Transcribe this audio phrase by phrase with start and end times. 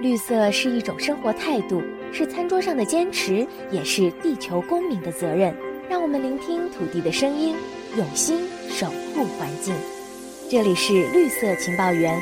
[0.00, 5.54] 绿色是一种生活态度，是餐桌上的坚持，也是地球公民的责任。
[5.90, 7.54] 让我们聆听土地的声音，
[7.98, 9.74] 用心守护环境。
[10.50, 12.18] 这里是绿色情报员，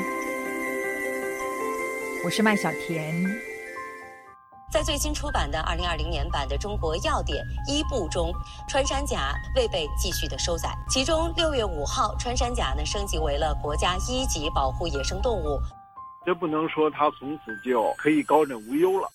[2.25, 3.25] 我是麦小甜。
[4.69, 7.41] 在最新出版的二零二零年版的《中国要点》
[7.71, 8.33] 一部中，
[8.67, 10.69] 穿山甲未被继续的收载。
[10.89, 15.57] 其中六月五号，穿山甲呢升级为了国家一级保护野生动物。
[16.29, 19.09] 这不能说他从此就可以高枕无忧了。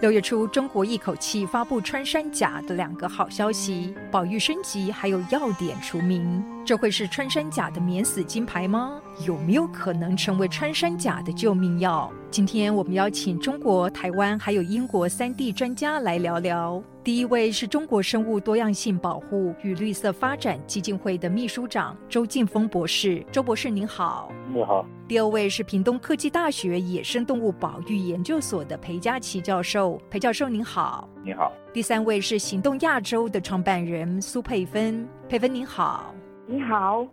[0.00, 6.44] 六月初，中国一口气发布穿山甲的两个好消息：保育升级，还有要点除名。
[6.66, 9.00] 这会是穿山甲的免死金牌吗？
[9.24, 12.12] 有没有可能成为穿山甲的救命药？
[12.30, 16.82] 今天我们邀请中国、台湾还有英国三地专家来聊聊。
[17.02, 23.24] 第一位是中国生物多样性保护与绿色发展基金会的秘书长周劲峰博士。
[23.32, 24.30] 周博士您好。
[24.52, 24.84] 你好。
[25.08, 29.98] 第二位是屏东科技大学野生动物保育研究所的裴佳琪教授。
[30.10, 31.08] 裴教授您好。
[31.24, 31.50] 你好。
[31.72, 35.08] 第三位是行动亚洲的创办人苏佩芬。
[35.26, 36.12] 佩芬您好。
[36.48, 37.04] 你好，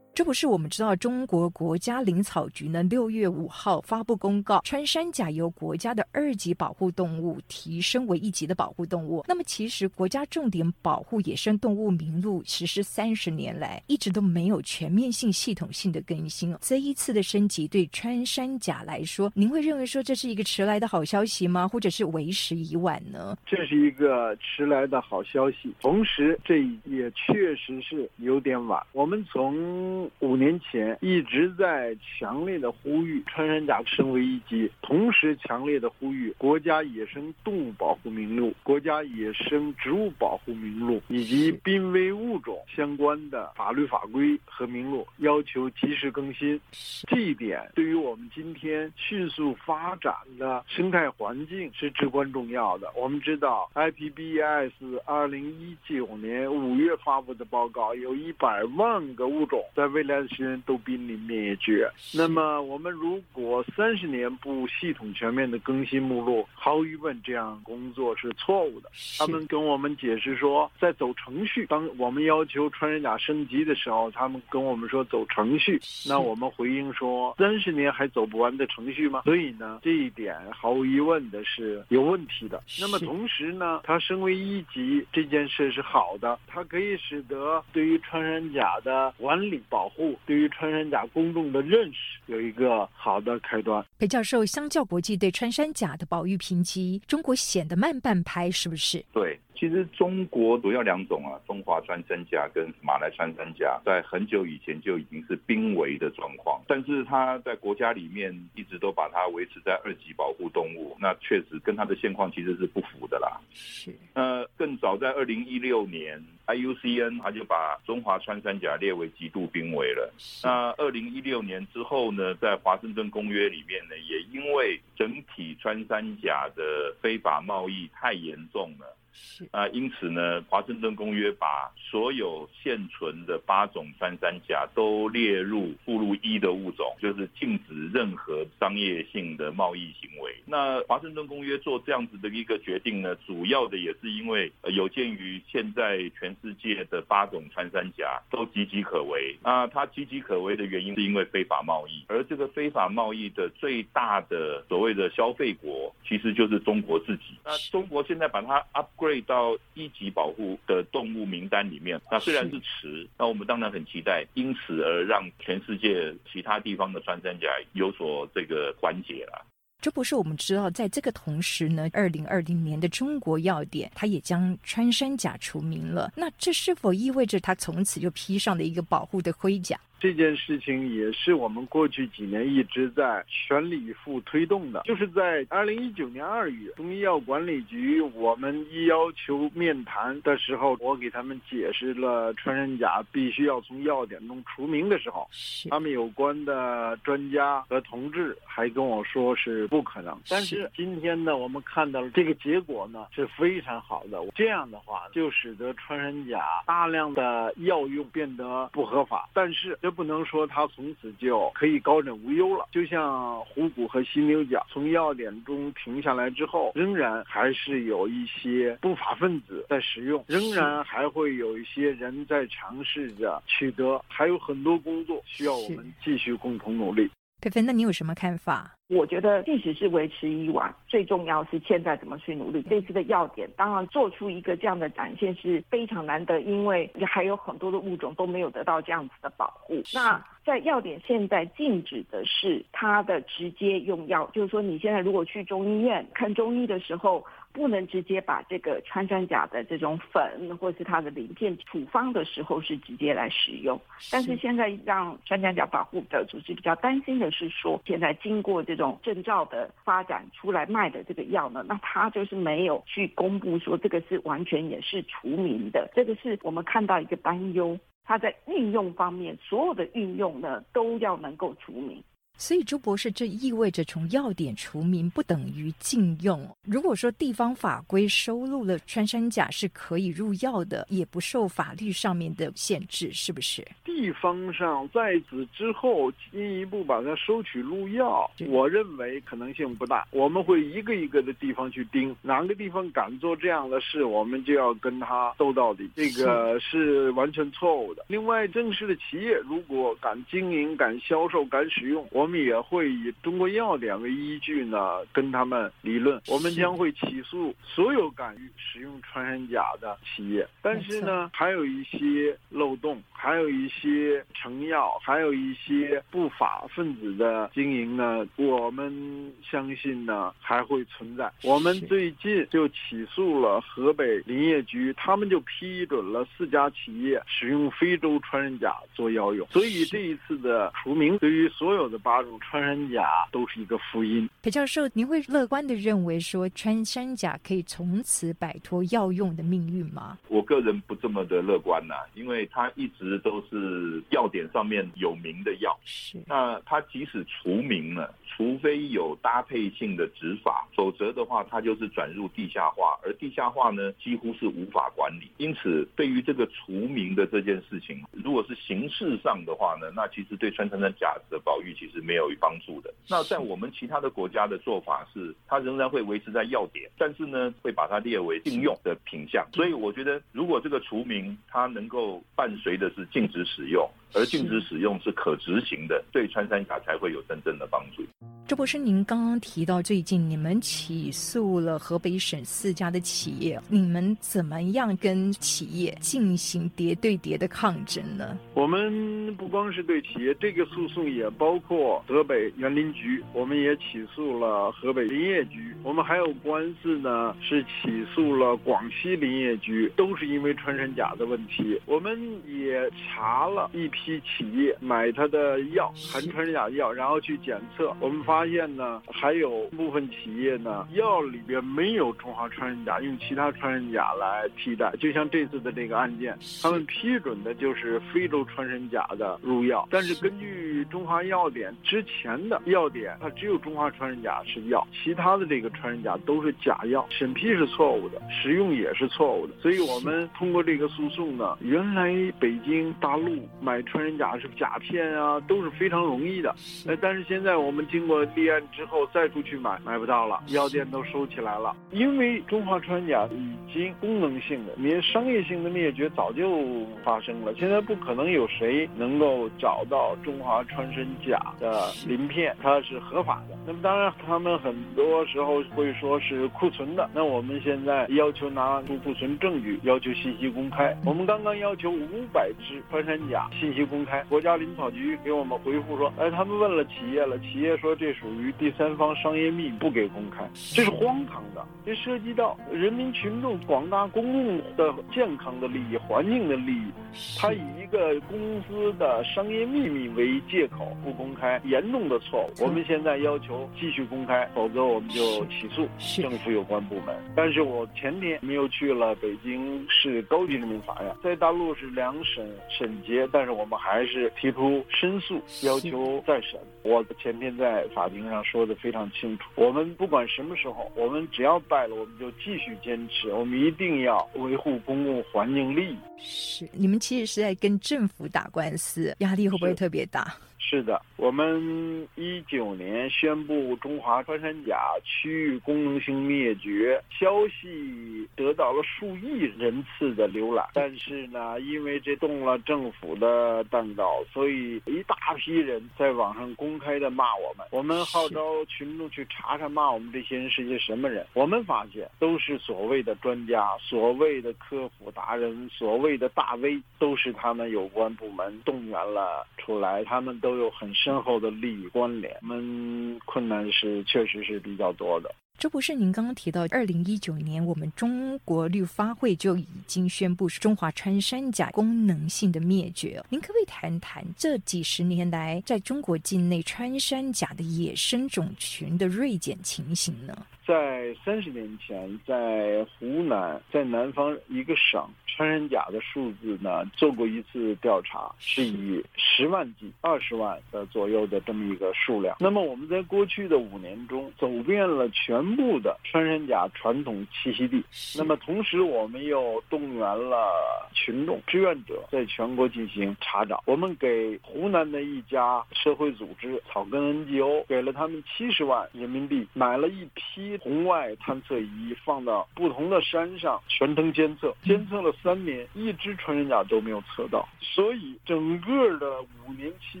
[0.18, 2.82] 这不是我们知道中国国家林草局呢？
[2.82, 9.24] 六月五号发布公告，穿山甲由国家的二级保护动物提升为一级的保护动物。
[9.28, 16.52] 那么，其实国家重点保护野生动物名录实施三十年来，一直都没有全面性、系统性的更新。
[16.60, 21.68] 这一次的升级，对穿山甲来说，您会认为说这是一个迟来的好消息吗？
[21.68, 23.38] 或者是为时已晚呢？
[23.46, 28.84] 这是一个迟来的好消息，同时这也确实是有点晚。
[28.90, 46.60] 我们从五年前一直在强烈的呼吁穿山甲升为一级，同时强烈的呼吁国家野生动物保护名录、国家野生植物保护名录以及濒危物种相关的法律法规和名录要求及时更新。
[47.06, 52.90] 这一点对于我们今天迅速发展的生态环境是至关重要的。
[52.96, 54.72] 我们知道，IPBES
[55.04, 58.88] 二零一九年五月发布的报告有一百万。
[58.88, 61.90] 万个物种在未来的时间都濒临灭绝。
[62.14, 68.88] 那么，我们如果三十年不系统全面的更新目录，毫无疑问，这样工作是错误的。
[69.18, 71.66] 他们跟我们解释说，在走程序。
[71.66, 75.80] 当我们要求穿山甲升级的时候，他们跟我们说走程序。
[76.06, 79.22] 那我们回应说，三十年还走不完的程序吗？
[79.24, 82.62] 所以呢，这一点毫无疑问的是有问题的。
[82.80, 88.68] 那么同时呢，它升为一级这件事是好的，它可以使得对于穿山甲。
[88.84, 93.84] 的管理保护对于穿山甲公众的认识有一个好的开端。
[93.98, 99.04] 裴教授，相较国际对穿山甲的保育评级，中国显得慢半拍，是不是？
[99.12, 99.38] 对。
[99.58, 113.40] 其实中国主要两种啊，中华穿山甲跟马来穿山甲，在很久以前就已经是濒危的状况，但是它在国家里面一直都把它维持在二级保护动物，那确实跟它的现况其实是不符的啦。
[113.52, 113.92] 是。
[114.14, 120.14] 呃，更早在二零一六年，IUCN 它就把中华穿山甲列为极度濒危了。
[120.44, 128.94] 那二零一六年之后呢，在华盛顿公约里面呢，也因为整体穿山甲的非法贸易太严重了。
[129.12, 140.34] 是啊，因此呢，华盛顿公约把所有现存的八种穿山甲都列入附录一的物种，就是禁止任何商业性的贸易行为。
[140.46, 157.36] 那华盛顿公约做这样子的一个决定呢，主要的也是因为有鉴于现在全世界的八种穿山甲都岌岌可危啊，它岌岌可危的原因是因为非法贸易，而这个非法贸易的最大的所谓的消费国其实就是中国自己。
[157.44, 158.64] 那中国现在把它
[158.98, 159.24] upgrade。
[159.28, 169.44] 到一级保护的动物名单里面，那虽然是迟，那我们当然很期待，因此而让全世界其他地方的穿山甲有所这个缓解了。
[169.80, 176.12] 这不是我们知道，在这个同时呢，二零二零年的中国药典，它也将穿山甲除名了。
[176.16, 179.78] 那这是否意味着它从此就披上了一个保护的盔甲？
[180.00, 184.82] 这件事情也是我们过去几年一直在全力以赴推动的。
[184.84, 195.28] 就是在二零一九年二月，中医药管理局我们一要求面谈的时候，我给他们解释了穿山甲必须要从药典中除名的时候，
[195.68, 200.16] 他们有关的专家和同志还跟我说是不可能。
[200.28, 204.18] 但是今天呢，我们看到了这个结果呢是非常好的。
[204.34, 209.76] 这样的话，就使得穿山甲大量的药用变得不合法，但是。
[209.88, 212.68] 这不能说他从此就可以高枕无忧了。
[212.70, 227.10] 就像虎骨和犀牛角从药典中停下来之后，仍然还是有一些不法分子在使用，仍然还会有一些人在尝试着取得，还有很多工作需要我们继续共同努力。
[227.40, 228.74] 佩芬，那你有什么看法？
[228.88, 232.62] 我觉得，即使是维持以往，最重要是现在怎么去努力。
[232.68, 239.80] 这次的要点，当然做出一个这样的展现是非常难得，因为还有很多的物种都没有得到这样子的保护。
[239.94, 247.24] 那在要点现在禁止的是它的直接用药，就是说你现在如果去中医院看中医的时候。
[247.52, 253.80] 不能直接把这个穿山甲的这种粉或是它的鳞片处方的时候是直接来使用，
[254.12, 272.02] 但是现在让穿山甲保护的组织比较担心的是说，现在经过这种证照的发展出来卖的这个药呢，那它就是没有去公布说这个是完全也是除名的，这个是我们看到一个担忧，它在运用方面所有的运用呢都要能够除名。
[272.40, 276.48] 所以朱博士，这意味着从药典除名不等于禁用。
[276.62, 283.66] 如果说地方法规收录了穿山甲是可以入药的，也不受法律上面的限制，是不是？
[283.84, 290.06] 地方上在此之后进一步把它收取入药，我认为可能性不大。
[290.12, 295.90] 我们会一个一个的地方去盯，哪个地方敢做这样的事，我们就要跟他斗到底。
[295.96, 298.04] 这个是完全错误的。
[298.06, 302.27] 另外，正式的企业如果敢经营、敢销售、敢使用，我。
[302.28, 306.20] 我们也会以中国药典为依据呢，跟他们理论。
[306.28, 310.46] 我们将会起诉所有敢于使用穿山甲的企业。
[310.60, 318.26] 但是呢，还有一些漏洞，还有一些成药，还有一些不法分子的经营呢。
[318.36, 321.32] 我们相信呢，还会存在。
[321.44, 329.48] 我们最近就起诉了河北林业局，他们就批准了四家企业使用非洲穿山甲做药用。
[329.50, 332.17] 所以这一次的除名，对于所有的八。
[332.20, 334.28] 入穿山甲都是一个福音。
[334.42, 340.18] 裴教授，您会乐观的认为说穿山甲可以从此摆脱药用的命运吗？
[340.28, 345.78] 我个人不这么的乐观呐，因为它一直都是药典上面有名的药。
[345.84, 346.18] 是。
[346.26, 355.30] 那它即使除名了，除非有搭配性的执法，否则的话，它就是转入地下化，而地下化呢，几乎是无法管理。
[355.36, 362.02] 因此，对于这个除名的这件事情，如果是形式上的话呢，那其实对穿山甲的保育其实。
[362.08, 362.92] 没有帮助的。
[363.06, 369.46] 那在我们其他的国家的做法是，它仍然会维持在药典，但是呢，会把它列为禁用的品项。
[369.52, 373.86] 所以我觉得，如果这个除名，它能够伴随的是禁止使用。
[374.14, 378.02] 而禁止使用是可执行的，对穿山甲才会有真正的帮助。
[378.46, 388.38] 周博士您刚刚提到最近你们起诉了河北省四家的企业，你们怎么样跟企业进行叠对叠的抗争呢？
[388.54, 401.78] 我们不光是对企业，这个诉讼也包括河北园林局，我们也起诉了河北林业局，我们还有官司呢，是起诉了广西林业局，都是因为穿山甲的问题。
[401.84, 403.86] 我们也查了一。
[403.88, 414.92] 批企业买他的药含穿山甲药，然后去检测，我们发现呢，还有部分企业呢，药里边没有中华穿山甲，用其他穿山甲来替代。
[415.00, 429.54] 就像这次的这个案件，他们批准的就是非洲穿山甲的入药，但是根据中华药典之前的药典，它只有中华穿山甲是药，其他的这个穿山甲都是假药，审批是错误的，使用也是错误的。
[429.60, 433.82] 所以我们通过这个诉讼呢，原来北京大陆买。
[433.90, 436.54] 穿山甲是甲片啊，都是非常容易的。
[436.86, 441.74] 呃，但是现在我们经过立案之后再出去买，买不到了，药店都收起来了。
[441.90, 453.56] 因为中华穿山甲已经功能性的、连商业性的灭绝早就发生了，现在不可能有谁能够找到中华穿山甲的鳞片，它是合法的。
[453.66, 457.08] 那么当然，他们很多时候会说是库存的。
[457.14, 460.96] 那我们现在要求拿出库存证据，要求信息公开。
[461.04, 463.77] 我们刚刚要求五百只穿山甲信息。
[463.84, 476.90] 公开，国家林草局给我们回复说，哎，他们问了企业了，企业说这属于第三方商业秘密，不给公开，这是荒唐的，这涉及到人民群众广大公众的健康的利益、环境的利益，
[477.38, 482.64] 他以一个公司的商业秘密为借口不公开，严重的错误。
[482.64, 485.86] 我们现在要求继续公开，否则我们就起诉
[486.20, 487.14] 政府有关部门。
[487.36, 493.67] 但是我前天又去了北京市高级人民法院，在大陆是两审审结，但是我。
[493.68, 496.58] 我们还是提出申诉，要求再审。
[496.82, 505.98] 我前天在法庭上说的非常清楚，我们不管什么时候，我们只要败了，我们就继续坚持，我们一定要维护公共环境利益。
[506.16, 510.34] 是，你们其实是在跟政府打官司，压力会不会特别大？
[510.70, 520.68] 是的，我们一九年宣布中华穿山甲区域功能性灭绝，消息得到了数亿人次的浏览。
[520.74, 527.66] 但是呢，因为这动了政府的蛋糕，所以一大批人在网上公开的骂我们。
[527.70, 531.26] 我们号召群众去查查骂我们这些人是些什么人。
[531.32, 542.36] 我们发现都是所谓的专家、所谓的科普达人、所谓的大 V，都是他们有关部门动员了出来，他们都有很深厚的利益关联。
[542.42, 545.34] 我们困难是确实是比较多的。
[545.58, 553.20] 这不是您刚刚提到，二零一九年我们中国绿发会就已经宣布中华穿山甲功能性的灭绝。
[553.28, 560.46] 您可不可以谈谈这几十年来在中国境内穿山甲的野生种群的锐减情形呢？
[560.68, 572.36] 在三十年前，在湖南，在南方一个省，穿山甲的数字呢做过一次调查，是以十万计、二十万的左右的这么一个数量。
[572.38, 577.82] 那么我们在过去的五年中走遍了全部的穿山甲传统栖息地，
[578.18, 580.52] 那么同时我们又动员了
[580.92, 583.62] 群众志愿者在全国进行查找。
[583.64, 590.57] 我们给湖南的一家社会组织草根 NGO 给了他们七十万人民币，买了一批。
[590.58, 597.48] 红外探测仪放到不同的山上，全程监测，监测了三年，一只穿山甲都没有测到。
[597.60, 600.00] 所以整个的五年期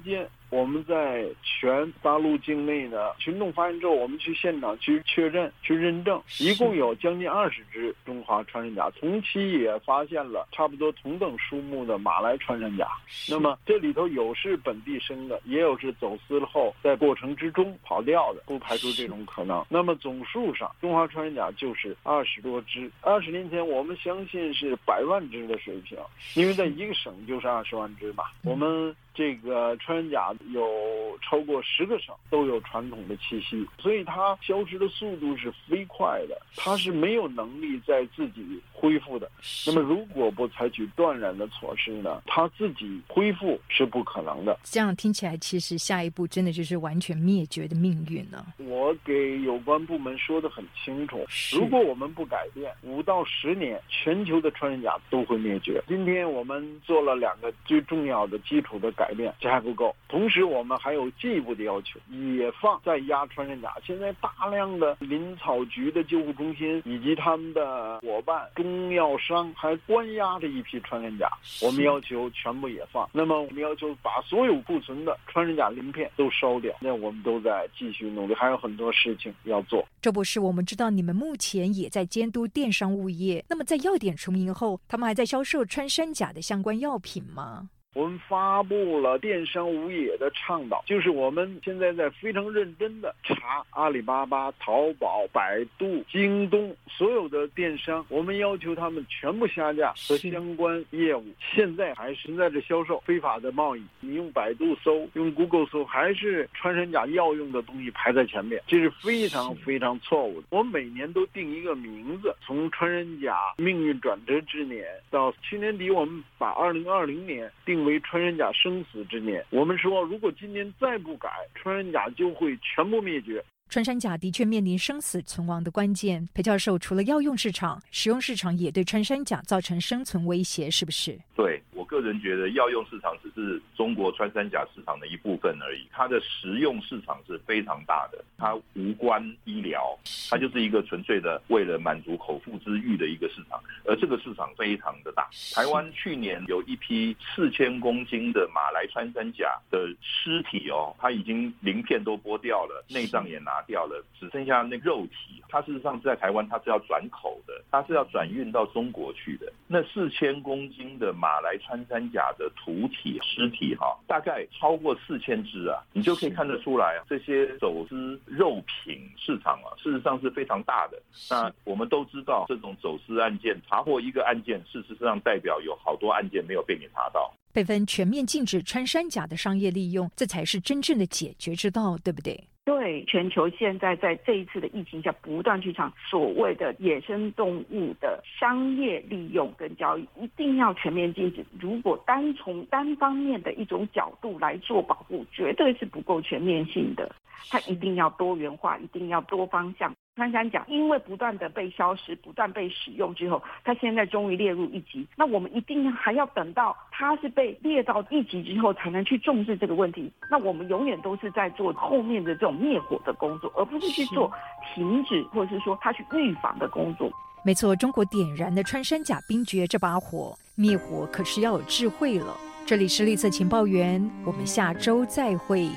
[0.00, 0.28] 间。
[0.50, 12.86] 我们在全大陆境内呢，群众发现之后，我们去现场去确认、去认证，一共有将近二十只中华穿山甲，同期也发现了差不多同等数目的马来穿山甲。
[13.28, 19.64] 那么这里头有是本地生的，也有是走私后在过程之中跑掉的，不排除这种可能。
[19.68, 22.90] 那么总数上，中华穿山甲就是二十多只。
[23.00, 25.98] 二十年前，我们相信是百万只的水平，
[26.34, 28.24] 因为在一个省就是二十万只嘛。
[28.42, 28.94] 我们。
[29.16, 39.28] 这个穿山甲有超过十个省都有传统的栖息，所以它消失的速度是飞快的，它是没有能力在自己恢复的。
[39.66, 44.56] 那么如果不采取断然的措施呢，它自己恢复是不可能的。
[44.62, 48.46] 这样听起来，其实下一步真的就是完全灭绝的命运呢。
[48.58, 55.82] 我给有关部门说的很清楚，如果我们不改变，五到十年，全球的穿山甲都会灭绝。
[55.88, 59.06] 今天我们做了两个最重要的基础的改。
[59.16, 63.72] 变这还不够，同时我们还有进一步的要求，野放在压穿山甲。
[63.82, 71.30] 现在大量的林草局的救护中心以及他们的伙伴中药商还关押着一批穿山甲，
[71.62, 73.08] 我们要求全部野放。
[73.12, 76.74] 那么我们要求把所有库存的穿山甲鳞片都烧掉。
[76.80, 79.86] 那我们都在继续努力，还有很多事情要做。
[80.00, 87.68] 这不是我们知道你们目前也在监督电商物业，那么在药典除名后，他们还在销售穿山甲的相关药品吗？
[87.96, 101.24] 我们发布了电商无野的倡导，就是我们现在在非常认真的查阿里巴巴、淘宝、百度、京东所有的电商，我们要求他们全部下架和相关业务。
[101.54, 110.48] 现在还存在着销售非法的贸易，你用百度搜、用 Google 搜，还是穿山甲药用的东西排在前面，这是非常非常错误的。
[110.50, 117.85] 我每年都定一个名字，从穿山甲命运转折之年到去年底，我们把二零二零年定。
[117.86, 123.42] 为穿山甲生死之年，我们说，如果今年再不改，穿山甲就会全部灭绝。
[123.68, 126.28] 穿山甲的确面临生死存亡的关键。
[126.34, 131.18] 裴教授，除了药用市场，食用市场也对穿山甲造成生存威胁，是不是？
[131.34, 139.98] 对我个人觉得，药用市场只是中国穿山甲市场的一部分而已，它的食用市场是非常大的，它无关医疗，
[140.30, 145.28] 它就是一个纯粹的为了满足口腹之欲的一个市场，而这个市场非常的大。
[145.54, 153.56] 台湾去年有一批四千公斤的马来穿山甲的尸体哦，它已经鳞片都剥掉了，内脏也拿。
[153.56, 155.42] 拿掉了，只剩下那肉体。
[155.48, 159.50] 它事实上是在台湾，它是要转口的，它是要转运到中国去的。
[159.66, 171.02] 那四千公斤的马来穿山甲的土体尸体，哈，大概超过四千只啊，你就可以看得出来，这些走私肉品市场啊，事实上是非常大的。
[171.28, 177.34] 那我们都知道，这种走私案件查获一个案件，事实上代表有好多案件没有被你查到。
[177.56, 182.38] 被分全面禁止穿山甲的商业利用，这才是真正的解决之道，对不对？
[182.66, 191.42] 对，全球现在在这一次的疫情下，不断去抢所谓的野生动物的商业利用跟交易，一定要全面禁止。
[191.58, 197.10] 如果单从单方面的一种角度来做保护，绝对是不够全面性的。
[197.48, 199.94] 它一定要多元化，一定要多方向。
[200.16, 205.06] 穿山甲因为不断的被消失、不断被使用之后，它现在终于列入一级。
[205.14, 210.10] 那我们一定还要等到它是被列到一级之后，才能去重视这个问题。
[210.30, 214.32] 那我们永远都是在做后面的这种灭火的工作，而不是去做
[214.74, 217.10] 停止或者是说它去预防的工作。
[217.44, 222.34] 没错，中国点燃的穿山甲冰蕨这把火，灭火可是要有智慧了。
[222.64, 225.68] 这里是绿色情报员，我们下周再会。